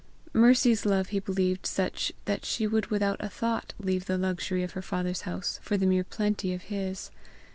Mercy's 0.33 0.83
love 0.83 1.09
he 1.09 1.19
believed 1.19 1.67
such 1.67 2.11
that 2.25 2.43
she 2.43 2.65
would, 2.65 2.87
without 2.87 3.17
a 3.23 3.29
thought, 3.29 3.75
leave 3.77 4.05
the 4.07 4.17
luxury 4.17 4.63
of 4.63 4.71
her 4.71 4.81
father's 4.81 5.21
house 5.29 5.59
for 5.61 5.77
the 5.77 5.85
mere 5.85 6.03
plenty 6.03 6.55
of 6.55 6.63
his. 6.73 7.11